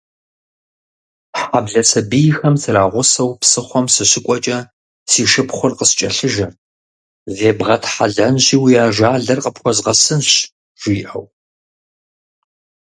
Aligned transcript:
Хьэблэ 1.45 1.81
сабийхэм 1.89 2.55
срагъусэу 2.61 3.29
псыхъуэм 3.41 3.85
сыщыкӏуэкӏэ, 3.93 4.57
си 5.11 5.23
шыпхъур 5.31 5.73
къыскӏэлъыжэрт: 5.77 6.57
«Зебгъэтхьэлэнщи, 7.37 8.55
уи 8.63 8.73
ажалыр 8.85 9.39
къыпхуэзгъэсынщ»,- 9.43 10.29
жиӏэу. 10.81 11.25